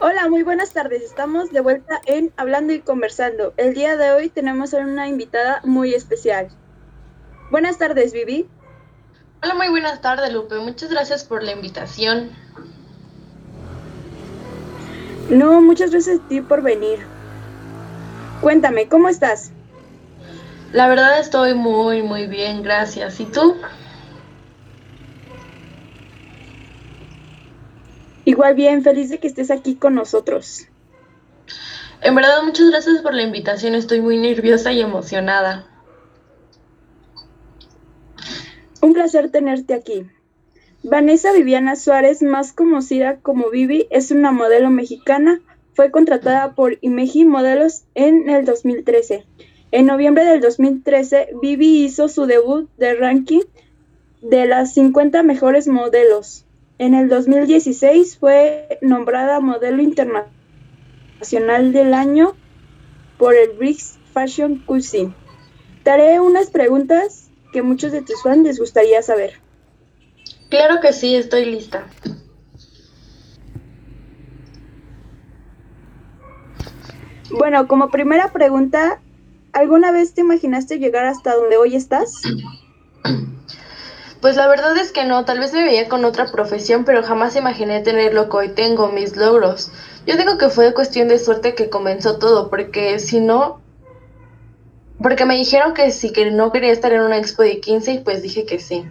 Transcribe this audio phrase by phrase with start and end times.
[0.00, 1.02] Hola, muy buenas tardes.
[1.02, 3.52] Estamos de vuelta en Hablando y Conversando.
[3.56, 6.48] El día de hoy tenemos a una invitada muy especial.
[7.50, 8.48] Buenas tardes, Vivi.
[9.42, 10.56] Hola, muy buenas tardes, Lupe.
[10.56, 12.30] Muchas gracias por la invitación.
[15.30, 17.00] No, muchas gracias a ti por venir.
[18.40, 19.50] Cuéntame, ¿cómo estás?
[20.72, 23.20] La verdad estoy muy, muy bien, gracias.
[23.20, 23.56] ¿Y tú?
[28.38, 30.68] Igual bien, feliz de que estés aquí con nosotros.
[32.02, 33.74] En verdad, muchas gracias por la invitación.
[33.74, 35.66] Estoy muy nerviosa y emocionada.
[38.80, 40.06] Un placer tenerte aquí.
[40.84, 45.40] Vanessa Viviana Suárez, más conocida como Vivi, es una modelo mexicana.
[45.74, 49.26] Fue contratada por Imeji Modelos en el 2013.
[49.72, 53.42] En noviembre del 2013, Vivi hizo su debut de ranking
[54.22, 56.44] de las 50 mejores modelos.
[56.78, 62.36] En el 2016 fue nombrada modelo internacional del año
[63.18, 65.12] por el British Fashion Council.
[65.82, 69.40] Te haré unas preguntas que muchos de tus fans les gustaría saber.
[70.50, 71.88] Claro que sí, estoy lista.
[77.30, 79.00] Bueno, como primera pregunta,
[79.52, 82.12] ¿alguna vez te imaginaste llegar hasta donde hoy estás?
[84.20, 87.36] Pues la verdad es que no, tal vez me veía con otra profesión, pero jamás
[87.36, 89.70] imaginé tener lo que hoy tengo, mis logros.
[90.06, 93.60] Yo digo que fue cuestión de suerte que comenzó todo, porque si no,
[95.00, 97.98] porque me dijeron que sí, que no quería estar en una expo de 15 y
[98.00, 98.84] pues dije que sí.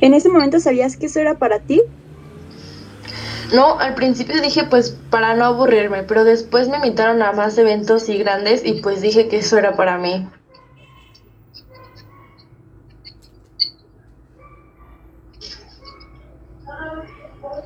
[0.00, 1.80] ¿En ese momento sabías que eso era para ti?
[3.52, 8.08] No, al principio dije pues para no aburrirme, pero después me invitaron a más eventos
[8.08, 10.28] y grandes y pues dije que eso era para mí.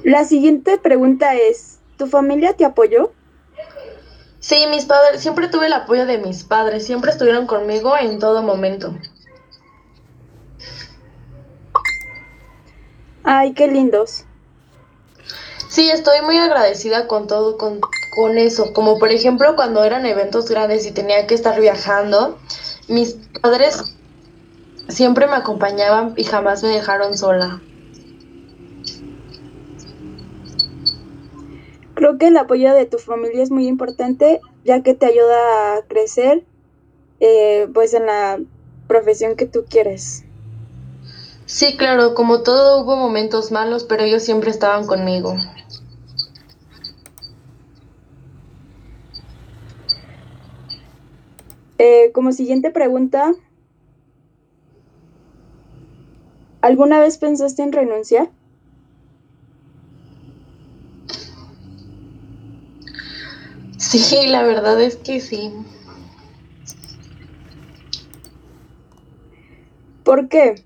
[0.04, 3.12] La siguiente pregunta es, ¿tu familia te apoyó?
[4.38, 8.42] Sí, mis padres, siempre tuve el apoyo de mis padres, siempre estuvieron conmigo en todo
[8.42, 8.94] momento.
[13.22, 14.26] Ay, qué lindos.
[15.74, 17.80] Sí, estoy muy agradecida con todo, con,
[18.14, 18.72] con eso.
[18.72, 22.38] Como por ejemplo cuando eran eventos grandes y tenía que estar viajando,
[22.86, 23.82] mis padres
[24.86, 27.60] siempre me acompañaban y jamás me dejaron sola.
[31.94, 35.82] Creo que el apoyo de tu familia es muy importante, ya que te ayuda a
[35.88, 36.44] crecer,
[37.18, 38.38] eh, pues en la
[38.86, 40.23] profesión que tú quieres.
[41.46, 45.36] Sí, claro, como todo hubo momentos malos, pero ellos siempre estaban conmigo.
[51.78, 53.34] Eh, como siguiente pregunta,
[56.62, 58.30] ¿alguna vez pensaste en renunciar?
[63.76, 65.52] Sí, la verdad es que sí.
[70.04, 70.64] ¿Por qué?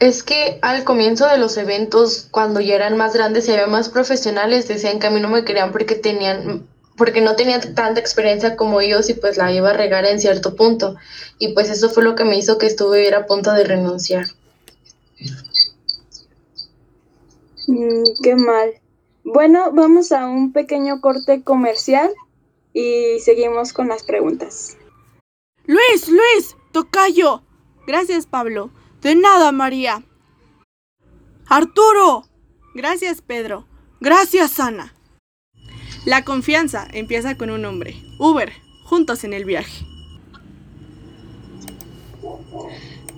[0.00, 3.90] Es que al comienzo de los eventos, cuando ya eran más grandes y había más
[3.90, 6.66] profesionales, decían que a mí no me querían porque tenían,
[6.96, 10.56] porque no tenía tanta experiencia como ellos y pues la iba a regar en cierto
[10.56, 10.96] punto.
[11.38, 14.24] Y pues eso fue lo que me hizo que estuviera a punto de renunciar.
[17.66, 18.70] Mm, qué mal.
[19.22, 22.10] Bueno, vamos a un pequeño corte comercial
[22.72, 24.78] y seguimos con las preguntas.
[25.66, 27.42] Luis, Luis, tocayo.
[27.86, 28.70] Gracias, Pablo.
[29.02, 30.02] De nada, María.
[31.46, 32.24] Arturo.
[32.74, 33.66] Gracias, Pedro.
[34.00, 34.94] Gracias, Ana.
[36.04, 37.94] La confianza empieza con un hombre.
[38.18, 38.52] Uber,
[38.84, 39.84] juntos en el viaje.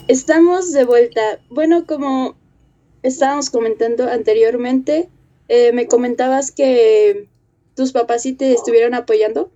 [0.09, 1.41] Estamos de vuelta.
[1.49, 2.37] Bueno, como
[3.03, 5.09] estábamos comentando anteriormente,
[5.49, 7.29] eh, me comentabas que
[7.75, 9.51] tus papás sí te estuvieron apoyando.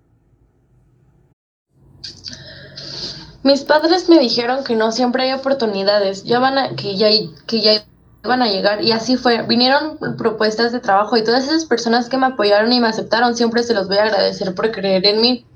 [3.46, 7.06] Mis padres me dijeron que no siempre hay oportunidades, ya van a, que ya,
[7.46, 7.84] que ya
[8.24, 9.40] van a llegar y así fue.
[9.42, 13.62] Vinieron propuestas de trabajo y todas esas personas que me apoyaron y me aceptaron siempre
[13.62, 15.46] se los voy a agradecer por creer en mí.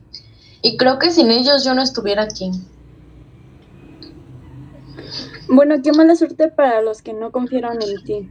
[0.62, 2.52] Y creo que sin ellos yo no estuviera aquí.
[5.48, 8.30] Bueno, qué mala suerte para los que no confiaron en ti.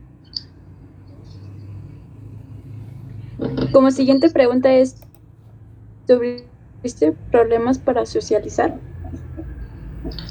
[3.74, 5.01] Como siguiente pregunta es,
[6.07, 8.80] ¿tuviste problemas para socializar?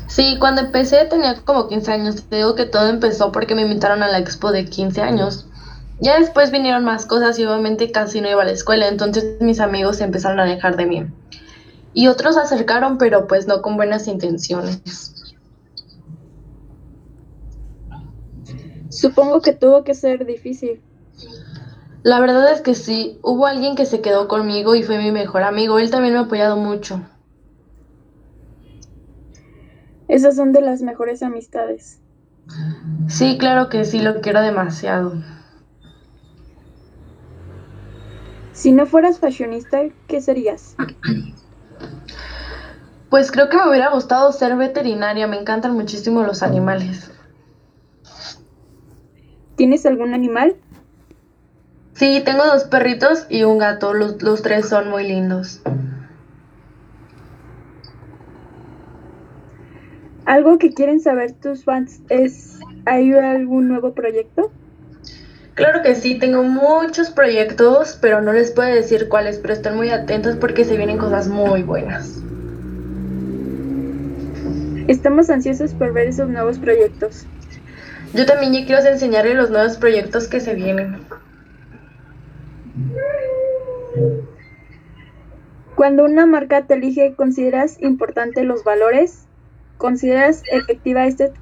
[0.06, 2.24] Sí, cuando empecé tenía como 15 años.
[2.28, 5.46] Te digo que todo empezó porque me invitaron a la expo de 15 años.
[6.00, 9.58] Ya después vinieron más cosas y obviamente casi no iba a la escuela, entonces mis
[9.58, 11.06] amigos se empezaron a alejar de mí.
[11.92, 15.14] Y otros se acercaron, pero pues no con buenas intenciones.
[18.90, 20.80] Supongo que tuvo que ser difícil.
[22.02, 25.42] La verdad es que sí, hubo alguien que se quedó conmigo y fue mi mejor
[25.42, 25.78] amigo.
[25.78, 27.02] Él también me ha apoyado mucho.
[30.08, 32.00] Esas son de las mejores amistades.
[33.08, 35.12] Sí, claro que sí, lo quiero demasiado.
[38.52, 40.74] Si no fueras fashionista, ¿qué serías?
[43.10, 47.10] Pues creo que me hubiera gustado ser veterinaria, me encantan muchísimo los animales.
[49.56, 50.56] ¿Tienes algún animal?
[51.94, 55.60] Sí, tengo dos perritos y un gato, los, los tres son muy lindos.
[60.28, 64.52] ¿Algo que quieren saber tus fans es, ¿hay algún nuevo proyecto?
[65.54, 69.88] Claro que sí, tengo muchos proyectos, pero no les puedo decir cuáles, pero estén muy
[69.88, 72.22] atentos porque se vienen cosas muy buenas.
[74.86, 77.24] Estamos ansiosos por ver esos nuevos proyectos.
[78.12, 80.98] Yo también ya quiero enseñarles los nuevos proyectos que se vienen.
[85.74, 89.27] Cuando una marca te elige, ¿consideras importante los valores?
[89.78, 91.32] ¿Consideras efectiva este,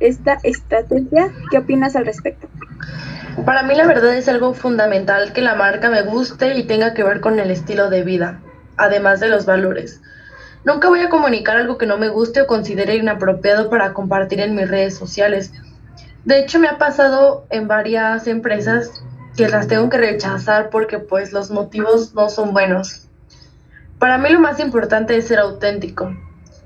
[0.00, 1.32] esta estrategia?
[1.50, 2.48] ¿Qué opinas al respecto?
[3.46, 7.04] Para mí la verdad es algo fundamental que la marca me guste y tenga que
[7.04, 8.40] ver con el estilo de vida,
[8.76, 10.02] además de los valores.
[10.64, 14.54] Nunca voy a comunicar algo que no me guste o considere inapropiado para compartir en
[14.54, 15.52] mis redes sociales.
[16.24, 19.02] De hecho, me ha pasado en varias empresas
[19.36, 23.08] que las tengo que rechazar porque pues los motivos no son buenos.
[23.98, 26.14] Para mí lo más importante es ser auténtico,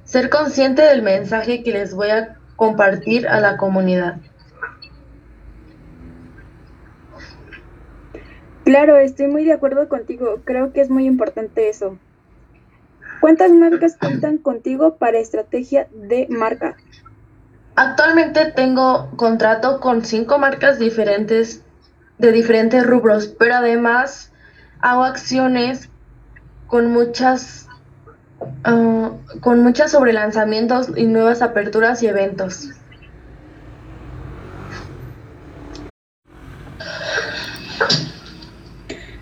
[0.06, 4.16] ser consciente del mensaje que les voy a compartir a la comunidad.
[8.64, 10.40] Claro, estoy muy de acuerdo contigo.
[10.44, 11.98] Creo que es muy importante eso.
[13.20, 16.76] ¿Cuántas marcas cuentan contigo para estrategia de marca?
[17.74, 21.62] Actualmente tengo contrato con cinco marcas diferentes
[22.18, 24.32] de diferentes rubros, pero además
[24.80, 25.90] hago acciones
[26.66, 27.68] con muchas
[28.66, 32.70] uh, con muchas sobre lanzamientos y nuevas aperturas y eventos.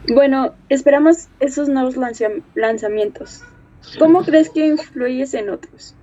[0.09, 1.97] Bueno, esperamos esos nuevos
[2.55, 3.43] lanzamientos.
[3.99, 5.94] ¿Cómo crees que influyes en otros?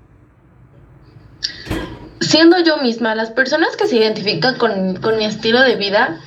[2.19, 6.19] Siendo yo misma, las personas que se identifican con, con mi estilo de vida,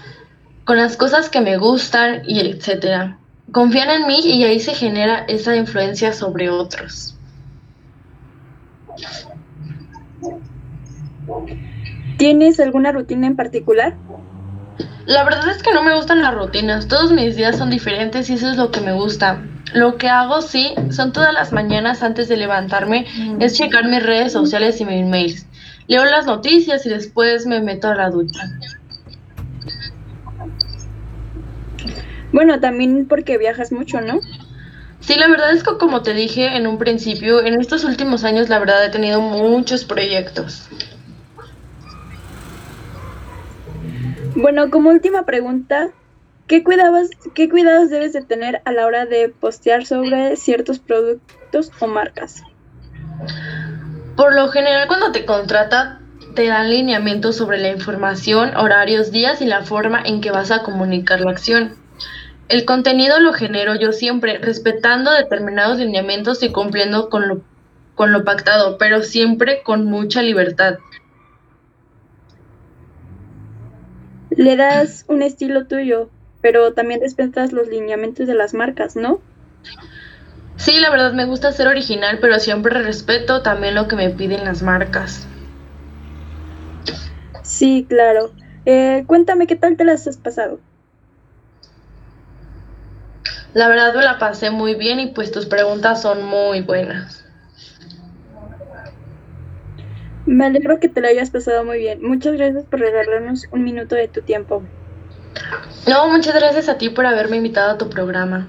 [0.65, 3.19] con las cosas que me gustan y etcétera,
[3.53, 7.17] confían en mí y ahí se genera esa influencia sobre otros.
[12.17, 13.97] ¿Tienes alguna rutina en particular?
[15.07, 18.35] La verdad es que no me gustan las rutinas, todos mis días son diferentes y
[18.35, 19.43] eso es lo que me gusta.
[19.75, 23.07] Lo que hago, sí, son todas las mañanas antes de levantarme,
[23.41, 25.47] es checar mis redes sociales y mis mails.
[25.87, 28.41] Leo las noticias y después me meto a la ducha.
[32.35, 34.19] Bueno, también porque viajas mucho, ¿no?
[34.99, 38.49] Sí, la verdad es que como te dije en un principio, en estos últimos años
[38.49, 40.69] la verdad he tenido muchos proyectos.
[44.35, 45.91] Bueno, como última pregunta,
[46.49, 51.71] ¿qué cuidados, ¿qué cuidados debes de tener a la hora de postear sobre ciertos productos
[51.79, 52.43] o marcas?
[54.17, 56.01] Por lo general, cuando te contrata,
[56.35, 60.65] te dan lineamientos sobre la información, horarios, días y la forma en que vas a
[60.65, 61.84] comunicar la acción.
[62.49, 67.41] El contenido lo genero yo siempre, respetando determinados lineamientos y cumpliendo con lo,
[67.95, 70.79] con lo pactado, pero siempre con mucha libertad.
[74.37, 76.11] le das un estilo tuyo,
[76.41, 79.21] pero también respetas los lineamientos de las marcas, ¿no?
[80.57, 84.45] Sí, la verdad me gusta ser original, pero siempre respeto también lo que me piden
[84.45, 85.27] las marcas.
[87.43, 88.33] Sí, claro.
[88.65, 90.59] Eh, cuéntame qué tal te las has pasado.
[93.55, 97.25] La verdad me la pasé muy bien y pues tus preguntas son muy buenas.
[100.27, 102.03] Me alegro que te lo hayas pasado muy bien.
[102.03, 104.65] Muchas gracias por regalarnos un minuto de tu tiempo.
[105.87, 108.49] No, muchas gracias a ti por haberme invitado a tu programa.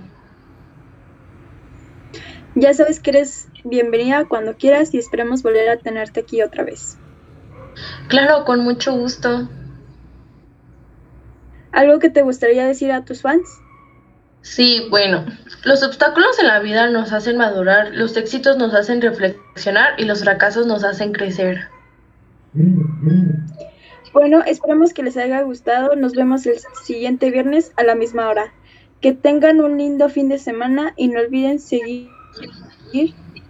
[2.56, 6.98] Ya sabes que eres bienvenida cuando quieras y esperemos volver a tenerte aquí otra vez.
[8.08, 9.50] Claro, con mucho gusto.
[11.74, 13.65] ¿Algo que te gustaría decir a tus fans?
[14.46, 15.26] Sí, bueno,
[15.64, 20.22] los obstáculos en la vida nos hacen madurar, los éxitos nos hacen reflexionar y los
[20.24, 21.68] fracasos nos hacen crecer.
[24.14, 25.96] Bueno, esperamos que les haya gustado.
[25.96, 28.54] Nos vemos el siguiente viernes a la misma hora.
[29.02, 32.08] Que tengan un lindo fin de semana y no olviden seguir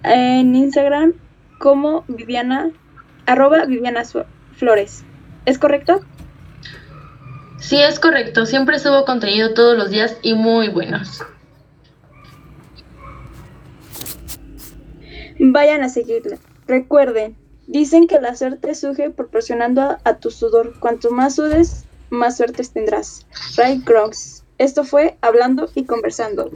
[0.04, 1.14] en Instagram
[1.60, 2.72] como Viviana,
[3.26, 4.04] arroba Viviana
[4.54, 5.04] Flores.
[5.46, 6.06] ¿Es correcto?
[7.60, 8.46] Sí, es correcto.
[8.46, 11.24] Siempre subo contenido todos los días y muy buenos.
[15.40, 16.38] Vayan a seguirla.
[16.68, 17.36] Recuerden,
[17.68, 20.80] dicen que la suerte surge proporcionando a, a, tu sudor.
[20.80, 23.26] Cuanto más sudes, más suertes tendrás.
[23.58, 24.44] Ray Crocs.
[24.58, 26.50] Esto fue Hablando y Conversando.